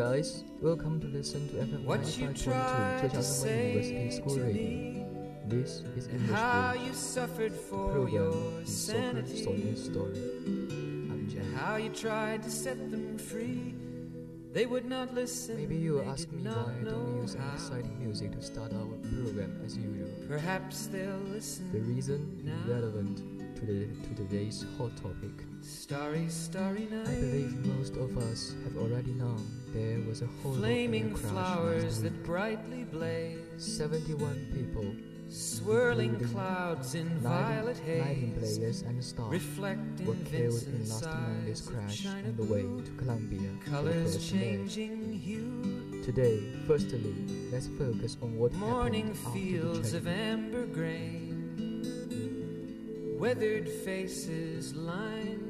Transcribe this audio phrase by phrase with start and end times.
[0.00, 5.06] Guys, welcome to listen to FM what 95.2 tried to University School Radio.
[5.44, 9.44] This is English How you suffered The for program your is Soccer sanity.
[9.44, 10.16] Sonian Story.
[11.12, 11.52] I'm Jen.
[11.52, 13.74] How you tried to set them free.
[14.54, 15.58] They would not listen.
[15.58, 17.52] Maybe you will ask me why I don't use how.
[17.52, 20.08] exciting music to start our program as usual.
[20.26, 21.70] Perhaps they'll listen.
[21.72, 22.72] The reason is now.
[22.74, 23.18] relevant
[23.56, 25.44] to the to today's hot topic.
[25.60, 27.06] Starry, starry night.
[27.06, 32.22] I believe most of us have already known there was a horrible Flaming flowers that
[32.24, 33.38] brightly blaze.
[33.56, 34.94] 71 people,
[35.28, 38.58] Swirling clouds in 90, violet 19 haze.
[38.58, 43.48] players and staff Reflect were killed in last Monday's crash on the way to Colombia
[43.64, 46.02] Colors changing hue.
[46.04, 47.14] Today, firstly,
[47.52, 51.36] let's focus on what Morning happened after the fields of amber grain.
[53.20, 55.49] Weathered faces lined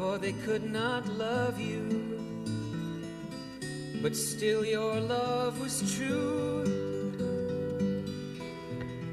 [0.00, 1.84] for they could not love you.
[4.00, 6.64] But still, your love was true.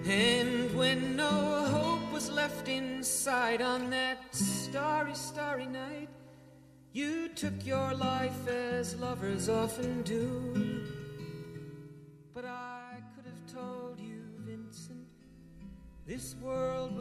[0.06, 6.08] And when no hope was left inside on that starry, starry night,
[6.94, 10.67] you took your life as lovers often do.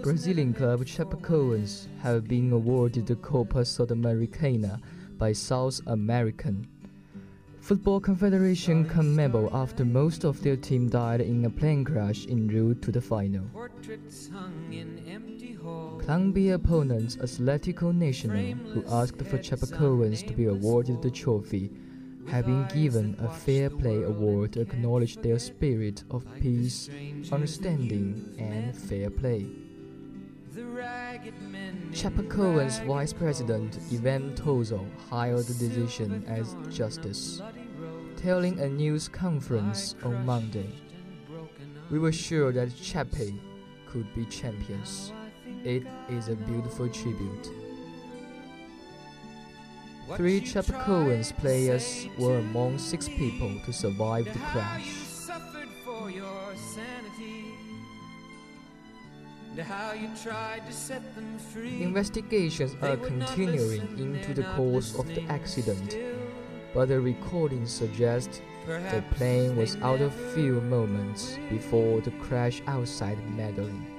[0.03, 4.81] Brazilian club Chapecoense have been awarded the Copa Sudamericana
[5.19, 6.66] by South American
[7.66, 12.81] Football Confederation CONMEBOL after most of their team died in a plane crash en route
[12.82, 13.44] to the final.
[13.53, 16.00] Portraits hung in empty halls.
[16.05, 21.72] Colombia opponents Atletico Nacional, who asked for Chapecoense to be awarded the trophy,
[22.28, 26.91] have been given a Fair Play Award to acknowledge their spirit of peace,
[27.31, 29.47] understanding, and fair play.
[30.56, 31.34] Ragged
[32.87, 37.42] Vice President Ivan Tozzo hailed the decision as justice,
[38.16, 40.72] telling a news conference on Monday.
[41.91, 43.34] We were sure that Chape
[43.87, 45.12] could be champions.
[45.64, 47.66] It is a beautiful tribute.
[50.15, 54.87] Three Chapecoense players were among six people to survive the crash.
[54.87, 57.47] you suffered for your sanity,
[59.50, 61.83] and how you tried to set them free.
[61.83, 65.97] Investigations are continuing into the cause of the accident,
[66.73, 73.19] but the recordings suggest the plane was out of fuel moments before the crash outside
[73.31, 73.95] Medellin.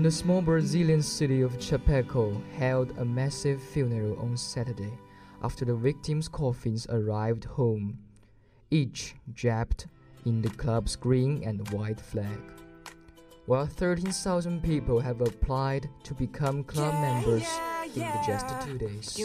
[0.00, 4.96] The small Brazilian city of Chapeco held a massive funeral on Saturday
[5.42, 7.98] after the victims' coffins arrived home,
[8.70, 9.88] each draped
[10.24, 12.40] in the club's green and white flag.
[13.46, 17.48] While 13,000 people have applied to become club members
[17.94, 19.18] in the just two days.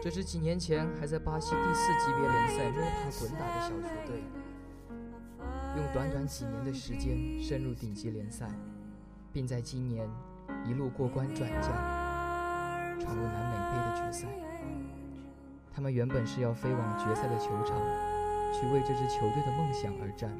[0.00, 4.24] 这是几年前还在巴西第四级别联赛摸爬滚打的小球队
[5.76, 8.48] 用短短几年的时间深入顶级联赛
[9.32, 10.08] 并在今年
[10.64, 11.72] 一路过关转将，
[13.00, 14.28] 闯入南美杯的决赛。
[15.74, 17.78] 他们原本是要飞往决赛的球场，
[18.52, 20.30] 去为这支球队的梦想而战。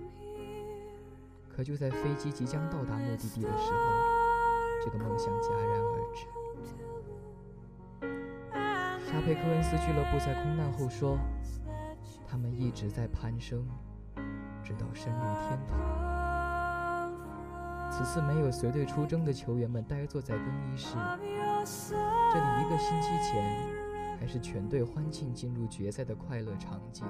[1.49, 3.78] 可就在飞机即将到达目的地的时候，
[4.84, 6.26] 这个梦想戛然而止。
[9.06, 11.19] 沙佩科恩斯俱乐部在空难后说，
[12.28, 13.66] 他们一直在攀升，
[14.62, 16.18] 直到升入天堂。
[17.99, 20.95] 此次没有随队出征的球员们呆坐在更衣室，
[22.33, 23.67] 这里一个星期前
[24.21, 27.05] 还是全队欢庆进入决赛的快乐场景，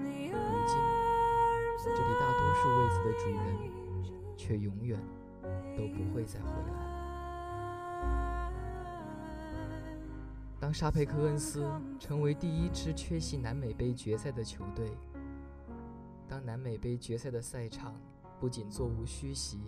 [0.00, 0.32] 如
[0.66, 0.78] 今
[1.76, 3.44] 这里大多数位子的主人
[4.34, 4.98] 却永远
[5.76, 6.74] 都不会再回来。
[10.58, 14.90] 当沙佩克恩斯成为第一支缺席南美杯决赛的球队，
[16.26, 17.94] 当南美杯决赛的赛场
[18.40, 19.60] 不仅座无虚席，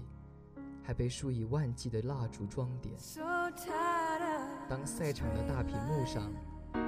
[0.87, 2.95] 还被数以万计的蜡烛装点，
[4.69, 6.33] 当赛场的大屏幕上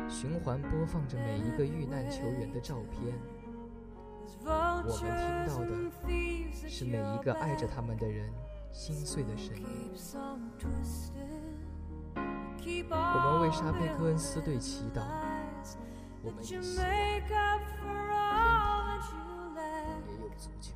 [0.09, 3.13] 循环播放着每一个遇难球员的照片，
[4.45, 5.09] 我们听
[5.49, 5.69] 到的
[6.69, 8.33] 是每一个爱着他们的人
[8.71, 9.67] 心碎的声音。
[12.89, 15.03] 我们为沙佩科恩斯队祈祷，
[16.23, 17.35] 我们也希望天堂
[20.07, 20.71] 也有足球。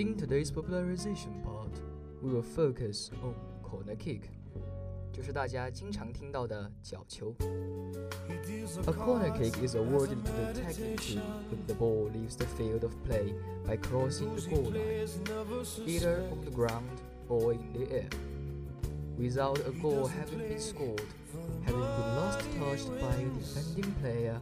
[0.00, 1.72] In today's popularization part,
[2.22, 4.22] we will focus on corner kick，
[5.12, 7.34] 就是大家经常听到的角球。
[7.40, 12.92] A corner kick is awarded to the tackling team when the ball leaves the field of
[13.04, 13.32] play
[13.66, 15.08] by crossing the goal line,
[15.86, 18.08] either on the ground or in the air.
[19.18, 21.00] Without a goal having been scored,
[21.64, 24.38] having been last touched by a defending player,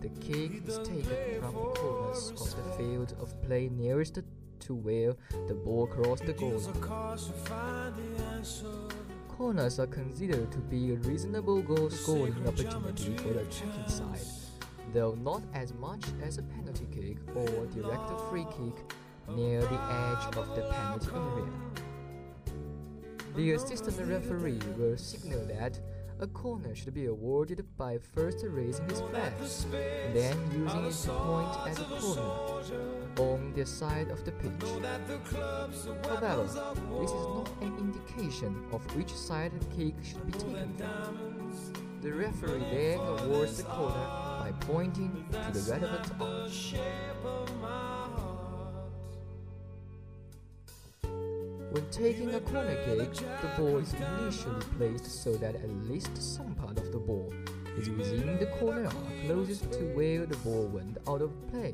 [0.00, 4.18] the kick is taken from the corners of the field of play nearest
[4.67, 5.15] to where
[5.47, 8.43] the ball crossed the goal line.
[9.29, 14.19] Corners are considered to be a reasonable goal scoring opportunity for the attacking side,
[14.93, 18.75] though not as much as a penalty kick or direct free kick
[19.35, 21.51] near the edge of the penalty area.
[23.35, 25.79] The assistant referee will signal that
[26.19, 29.33] a corner should be awarded by first raising his flag,
[30.13, 32.31] then using to point at a corner
[33.19, 34.51] on the side of the pitch.
[36.03, 41.17] However, this is not an indication of which side a kick should be taken from.
[42.01, 44.07] The referee then awards the corner
[44.39, 47.86] by pointing to the relevant arm.
[51.71, 56.55] When taking a corner kick, the ball is initially placed so that at least some
[56.55, 57.33] part of the ball
[57.77, 61.73] is within the corner arc closest to where the ball went out of play.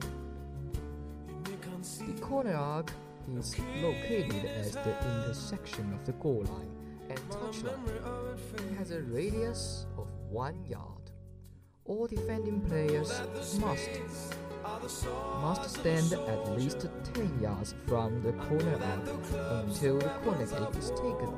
[1.45, 2.91] The corner arc
[3.37, 6.71] is located as the intersection of the goal line
[7.09, 8.71] and touchline.
[8.71, 11.02] It has a radius of one yard.
[11.85, 13.11] All defending players
[13.59, 13.89] must
[15.41, 20.91] must stand at least 10 yards from the corner arc until the corner kick is
[20.91, 21.37] taken.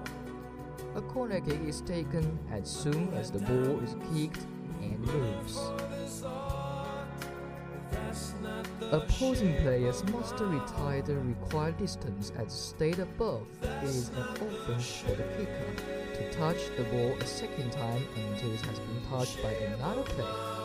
[0.96, 4.46] A corner kick is taken as soon as the ball is kicked
[4.84, 5.58] and moves.
[8.82, 13.48] Opposing players must retire the required distance as stated above.
[13.62, 15.74] It is an offense for the kicker
[16.14, 20.56] to touch the ball a second time until it has been touched by another player.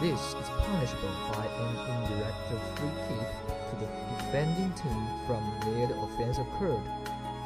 [0.00, 2.36] This is punishable by an indirect
[2.78, 3.28] free kick
[3.70, 6.82] to the defending team from where the offense occurred,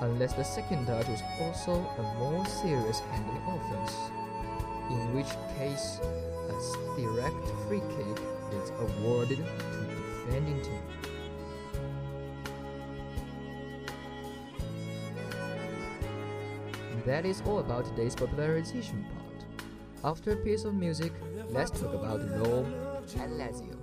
[0.00, 3.94] unless the second touch was also a more serious handling offense,
[4.90, 6.00] in which case
[6.48, 8.20] a direct free kick
[8.52, 9.44] is awarded to
[9.76, 9.94] the
[10.26, 10.82] defending team.
[17.06, 19.44] That is all about today's popularization part.
[20.04, 21.12] After a piece of music,
[21.50, 22.72] let's talk about Rome
[23.18, 23.76] and Lazio.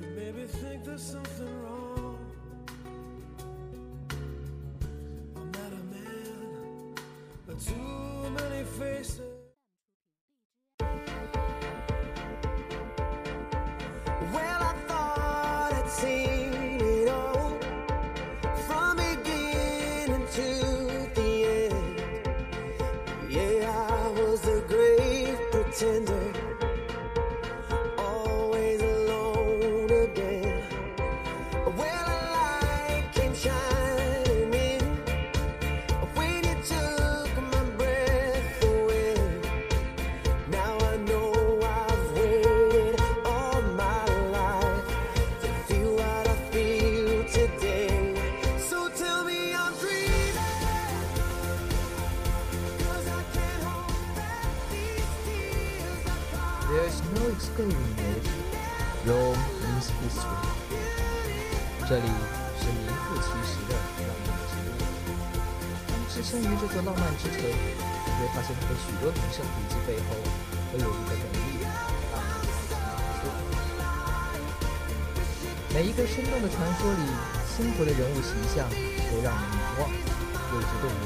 [0.00, 0.46] You made me
[61.88, 62.04] 这里
[62.60, 63.72] 是名副其实的
[64.04, 64.68] 浪漫之都。
[65.88, 70.12] 当置身于这座浪漫之城，你会发现它的许多名胜古迹背后
[70.68, 71.72] 都有一个美丽的
[72.12, 72.76] 浪漫的传
[73.16, 73.32] 说。
[75.72, 77.08] 每一个生动的传说里，
[77.56, 78.68] 鲜活的人物形象
[79.08, 81.00] 都让人难忘，为之动容。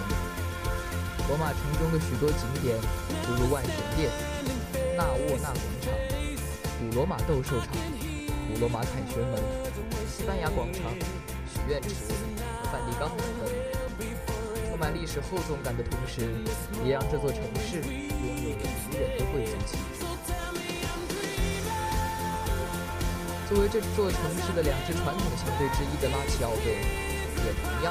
[1.29, 2.75] 罗马城中的许多景点，
[3.23, 4.11] 诸如万神殿、
[4.99, 5.95] 纳沃纳广场、
[6.81, 7.71] 古罗马斗兽场、
[8.51, 9.39] 古罗马凯旋门、
[10.23, 10.95] 西班牙广场、
[11.51, 11.89] 许愿池
[12.63, 13.51] 和梵蒂冈等等，
[14.71, 16.31] 充满历史厚重感的同时，
[16.87, 17.91] 也让这座城市拥
[18.47, 20.07] 有了迷人的贵族气质。
[23.51, 26.71] 作为这座城市的两支传统强队之一的拉齐奥队，
[27.43, 27.91] 也同样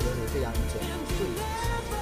[0.00, 1.92] 拥有这样一种贵族气质。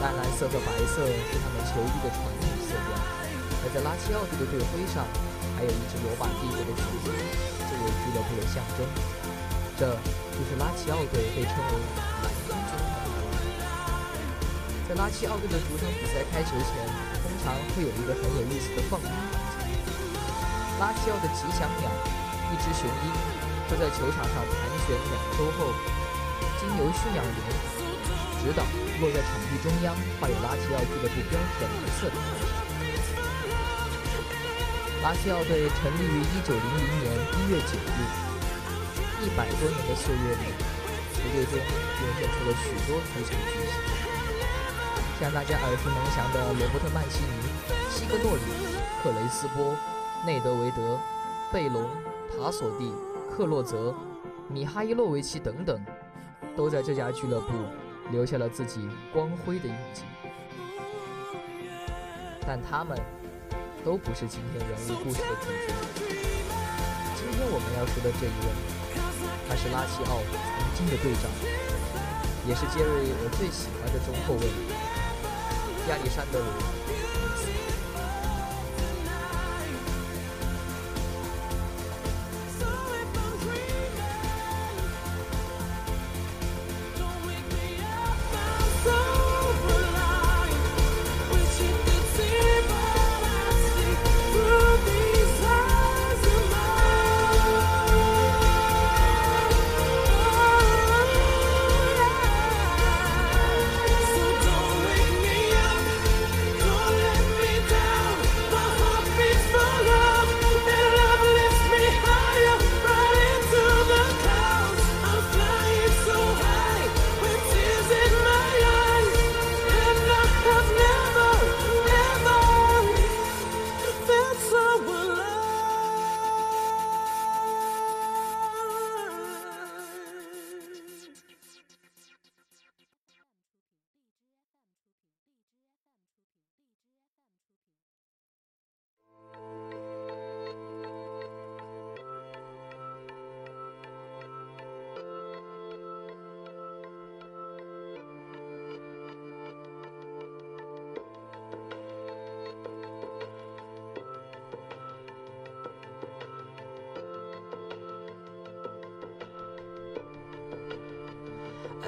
[0.00, 5.04] 淡蓝色和白色是他们球衣的传统色调，而在拉齐奥队的队徽上，
[5.60, 7.12] 还有一只罗马帝国的狮子，
[7.82, 8.86] 为俱乐部的象征。
[9.76, 9.90] 这
[10.32, 11.72] 就是拉齐奥队被称为
[12.22, 13.50] “蓝鹰军”的原因。
[14.88, 16.86] 在拉齐奥队的主场比赛开球前，
[17.22, 19.10] 通常会有一个很有意思的放鹰环
[19.58, 19.74] 节。
[20.78, 21.90] 拉齐奥的吉祥鸟，
[22.52, 23.10] 一只雄鹰，
[23.66, 24.54] 会在球场上盘
[24.86, 25.72] 旋两周后，
[26.60, 27.38] 经由驯养员
[28.42, 28.62] 指导
[29.00, 32.10] 落在场地中央画有拉齐奥俱乐部标志的蓝色
[35.02, 35.10] 的标志。
[35.10, 36.54] 拉齐奥队成立于1900
[37.02, 38.00] 年1月9日，
[39.24, 40.54] 一百多年的岁月里，
[41.12, 43.74] 球队中涌现出了许多足球巨星，
[45.18, 47.50] 像大家耳熟能详的罗伯特·曼奇尼、
[47.90, 48.42] 西格诺里、
[49.02, 49.74] 克雷斯波、
[50.24, 50.98] 内德维德、
[51.52, 51.90] 贝隆、
[52.30, 52.92] 塔索蒂、
[53.30, 53.94] 克洛泽、
[54.48, 55.84] 米哈伊洛维奇等等，
[56.56, 57.52] 都在这家俱乐部
[58.10, 60.02] 留下了自己光辉的印记。
[62.44, 62.98] 但他们
[63.84, 65.74] 都不是今天人物故事的主角。
[67.16, 68.48] 今天我们要说的这一位，
[69.48, 71.26] 他是拉齐奥曾经的队长，
[72.46, 74.46] 也是杰瑞我最喜欢的中后卫
[75.90, 76.46] 亚历山德罗·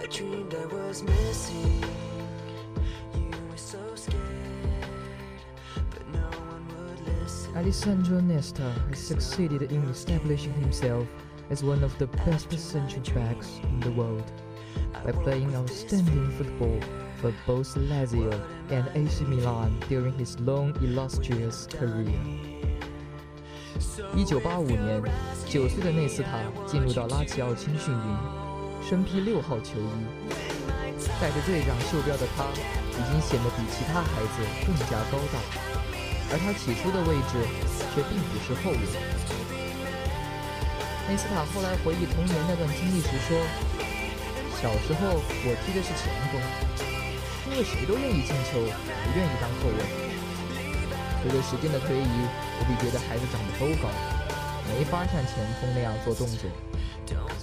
[0.04, 1.84] I dreamed I was missing.
[3.16, 4.20] You were so scared,
[5.92, 7.56] but no one would listen.
[7.56, 11.08] Alessandro Nesta has succeeded in establishing himself
[11.50, 14.32] as one of the best central backs in the world
[15.04, 16.80] by playing outstanding football
[17.22, 18.32] for both Lazio
[18.70, 22.20] and AC Milan during his long illustrious career.
[24.16, 25.02] 一九八五年，
[25.48, 28.18] 九岁的内斯塔进入到拉齐奥青训营，
[28.85, 29.97] 身披六号球衣，
[31.19, 35.41] 带着队长袖标的他，已经显得比其他孩子更加高大，
[36.29, 37.41] 而他起初的位置
[37.97, 38.85] 却并不是后卫。
[41.09, 43.41] 内斯塔后来回忆童年那段经历时说
[44.61, 46.37] ：“小时候我踢的是前锋，
[47.49, 49.81] 因为谁都愿意进球，不愿意当后卫。
[51.25, 52.17] 随着时间的推移，
[52.61, 53.89] 我比别的孩子长得都高，
[54.69, 56.53] 没法像前锋那样做动作，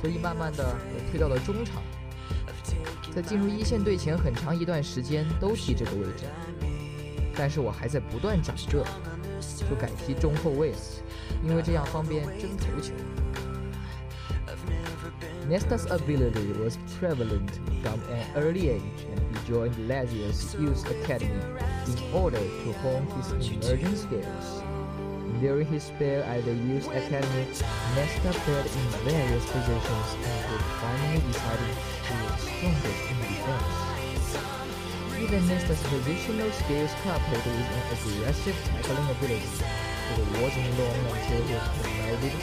[0.01, 1.81] 所以慢慢的我退到了中场。
[3.13, 6.23] 在进入一线队前很长一段时间都踢这个位置，
[7.35, 8.85] 但是我还在不断长个，
[9.69, 10.77] 就改踢中后卫了，
[11.43, 12.93] 因为这样方便争头球。
[15.49, 17.49] Nesta's ability was prevalent
[17.83, 21.41] from an early age and he joined Lazio's youth academy
[21.87, 24.63] in order to hone his emerging skills.
[25.40, 27.44] During his spell at the youth academy,
[27.94, 31.76] Nesta played in various positions until finally deciding
[32.08, 33.76] he was strongest in defense.
[35.20, 39.44] Even Nesta's positional skills coupled with an aggressive tackling ability,
[40.16, 42.40] it wasn't long until he was promoted to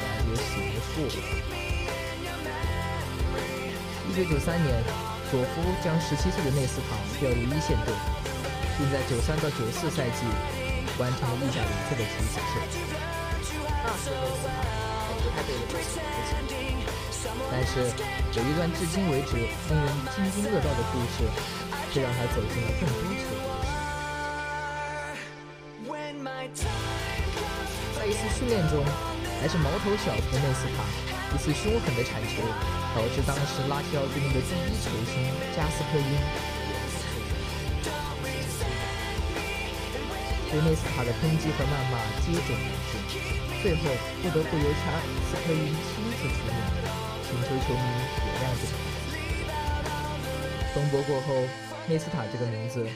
[0.00, 1.28] Lazio's senior forward.
[4.08, 4.82] 一九九三年，
[5.30, 7.94] 佐夫将十七岁的内斯塔调入一线队，
[8.76, 10.26] 并在九三到九四赛季
[10.97, 12.55] 完成了意甲联赛的几次胜。
[13.83, 14.49] 那时的内斯塔
[15.05, 15.93] 还不太被人所熟
[16.47, 16.53] 悉，
[17.51, 17.71] 但是
[18.33, 21.27] 有一段至今为止令人津津乐道的故事，
[21.93, 23.43] 却让他走进了更多球队。
[25.85, 28.83] When my time comes, 在一次训练中，
[29.41, 30.83] 还是毛头小子的内斯塔
[31.35, 32.41] 一次凶狠的铲球，
[32.95, 36.17] 导致当时拉齐奥队内的第一球星加斯科因
[40.54, 42.62] 对内斯塔的抨击和谩骂接踵而
[43.08, 43.12] 至，
[43.62, 43.82] 最后
[44.22, 44.84] 不得不由加
[45.28, 46.58] 斯科因亲自出面，
[47.22, 47.84] 请求球迷
[48.26, 50.72] 原谅这个孩子。
[50.74, 51.34] 风波过后，
[51.88, 52.86] 内斯塔这个名字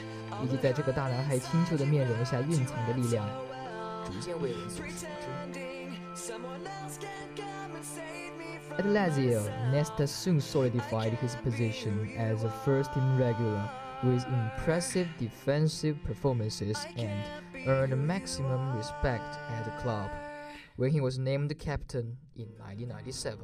[0.43, 3.27] 以及在这个大男孩清秀的面容下蕴藏的力量，
[4.05, 5.07] 逐渐为人所熟
[5.51, 5.59] 知。
[6.15, 12.09] someone else can come and save me from At Lazio, Nesta soon solidified his position
[12.17, 13.69] as a first-team regular
[14.01, 17.21] with impressive defensive performances and
[17.66, 20.10] earned maximum respect at the club
[20.76, 23.38] when he was named captain in 1997.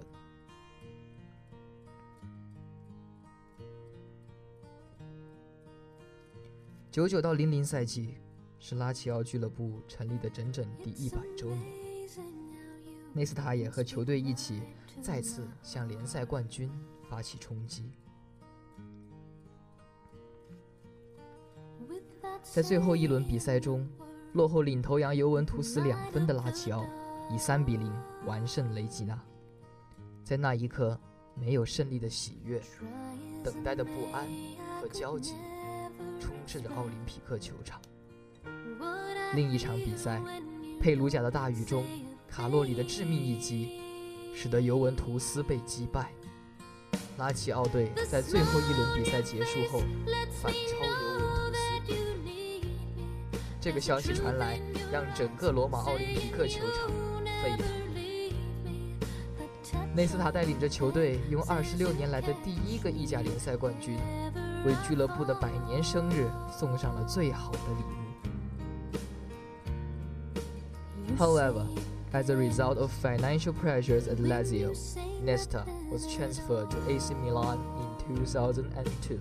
[6.91, 8.15] 九九到零零赛季
[8.59, 11.87] 是拉齐奥俱乐部成立的整整第一百周年。
[13.13, 14.63] 内斯塔也和球队一起
[15.03, 16.71] 再次向联赛冠军
[17.09, 17.93] 发起冲击。
[22.43, 23.87] 在最后一轮比赛中，
[24.33, 26.85] 落后领头羊尤文图斯两分的拉齐奥
[27.31, 27.93] 以三比零
[28.25, 29.19] 完胜雷吉纳。
[30.23, 30.99] 在那一刻，
[31.35, 32.61] 没有胜利的喜悦，
[33.43, 34.27] 等待的不安
[34.81, 35.35] 和焦急
[36.21, 37.81] 充斥着奥林匹克球场。
[39.35, 40.21] 另一场比赛，
[40.81, 41.85] 佩鲁贾的大雨中，
[42.29, 43.81] 卡洛里的致命一击，
[44.35, 46.13] 使得尤文图斯被击败。
[47.19, 49.81] 拉齐奥队在最后一轮比赛结束后
[50.43, 51.46] 反超尤文图。
[53.67, 54.61] 这个消息传来，
[54.93, 56.89] 让整个罗马奥林匹克球场
[57.43, 57.67] 沸腾。
[59.93, 63.99] 内斯塔带领着球队，用二十六年来的第一个意甲联赛冠军，
[64.65, 67.83] 为俱乐部的百年生日送上了最好的礼
[71.11, 71.19] 物。
[71.19, 71.67] However,
[72.13, 74.73] as a result of financial pressures at Lazio,
[75.25, 79.19] Nesta was transferred to AC Milan in 2002.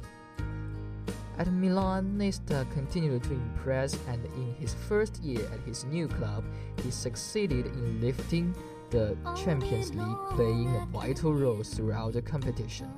[1.38, 6.46] At Milan, Nesta continued to impress, and in his first year at his new club,
[6.82, 8.56] he succeeded in lifting
[8.90, 12.90] the Champions League, playing a vital role throughout the competition.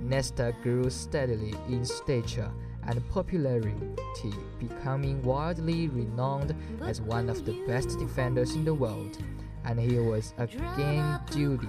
[0.00, 2.52] Nesta grew steadily in stature
[2.84, 9.18] and popularity, becoming widely renowned as one of the best defenders in the world,
[9.64, 11.68] and he was again duly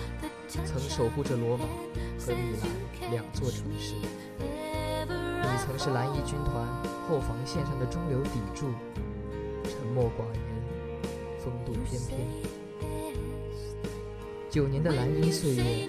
[0.65, 1.63] 曾守护着罗马
[2.19, 3.95] 和米兰两座城市。
[5.07, 6.67] 你曾是蓝衣军团
[7.07, 8.73] 后防线上的中流砥柱，
[9.63, 10.41] 沉默寡言，
[11.39, 12.27] 风度翩翩。
[14.49, 15.87] 九年的蓝衣岁月，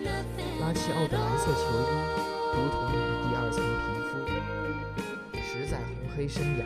[0.60, 1.90] 拉齐奥的蓝色球衣
[2.54, 4.10] 如同你的第二层皮肤。
[5.42, 6.62] 十载红黑生涯，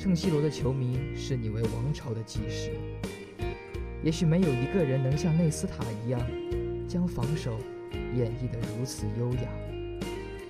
[0.00, 2.70] 圣西罗的球迷视你为王朝的基石。
[4.02, 6.18] 也许没有一个人能像内斯塔一样，
[6.89, 7.59] 将防守
[7.91, 9.49] 演绎得如此优雅，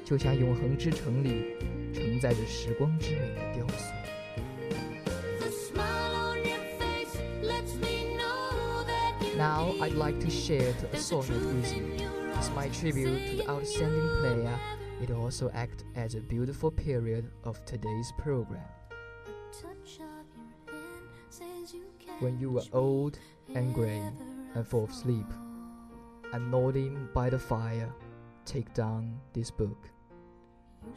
[0.04, 1.56] 就像永恒之城里
[1.94, 3.94] 承载着时光之美的雕塑。
[5.39, 10.74] The smile on your face lets me know that you Now I'd like to share
[10.94, 11.84] a sonnet with you.
[12.38, 14.60] As my tribute to the outstanding player,
[15.02, 18.62] it also acts as a beautiful period of today's program.
[19.62, 20.86] touch of your hand
[21.30, 22.15] says you care.
[22.20, 23.18] When you were old
[23.54, 24.02] and grey
[24.54, 25.26] and full of sleep,
[26.33, 27.93] and nodding by the fire,
[28.45, 29.88] take down this book.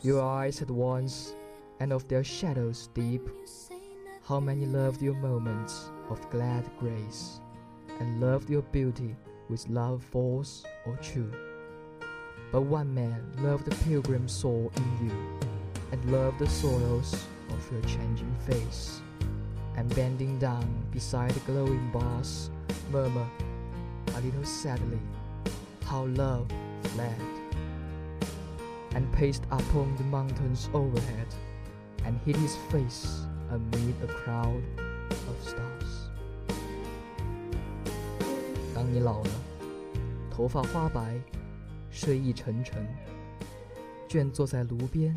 [0.01, 1.35] Your eyes at once,
[1.79, 6.69] and of their shadows deep, You say nothing how many loved your moments of glad
[6.79, 7.41] grace,
[7.99, 9.15] and loved your beauty
[9.49, 11.31] with love false or true.
[12.51, 15.39] But one man loved the pilgrim soul in you,
[15.91, 19.01] and loved the sorrows of your changing face,
[19.75, 22.49] and bending down beside the glowing bars,
[22.91, 23.27] murmur
[24.15, 24.99] a little sadly,
[25.84, 26.46] how love
[26.82, 27.20] fled,
[28.94, 31.28] and paced upon the mountains overhead,
[32.04, 34.62] and hid his face amid a crowd
[35.26, 36.10] of stars.
[38.74, 39.30] 当你老了，
[40.30, 41.20] 头发花白，
[41.90, 42.86] 睡意沉沉，
[44.08, 45.14] 倦坐在炉边，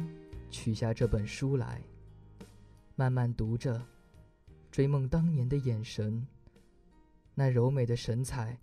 [0.49, 1.81] 取下这本书来，
[2.95, 3.81] 慢慢读着，
[4.71, 6.25] 追梦当年的眼神，
[7.35, 8.57] 那柔美的神采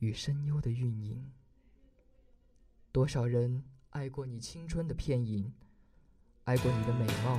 [0.00, 1.30] 与深幽的韵吟。
[2.90, 5.52] 多少人爱过你青春的片影，
[6.44, 7.38] 爱过你的美貌，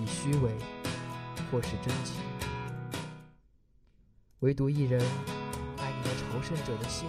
[0.00, 0.56] 你虚伪
[1.50, 2.20] 或是真情，
[4.40, 4.98] 唯独一人
[5.76, 7.06] 爱你那朝圣者的心，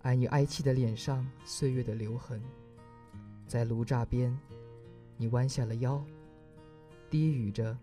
[0.00, 2.42] 爱你哀戚的脸上岁月的留痕，
[3.46, 4.34] 在炉栅边，
[5.18, 6.02] 你弯下了腰，
[7.10, 7.76] 低语着，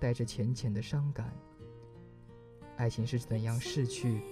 [0.00, 1.32] 带着浅浅的伤感。
[2.78, 4.22] 爱情是怎样逝去，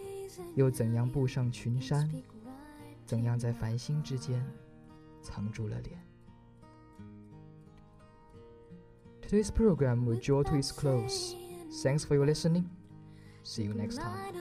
[0.55, 2.11] 又怎样步上群山？
[3.05, 4.45] 怎样在繁星之间
[5.21, 6.01] 藏住了脸
[9.21, 11.35] ？Today's program will draw to its close.
[11.83, 12.65] Thanks for your listening.
[13.45, 14.33] See you next time.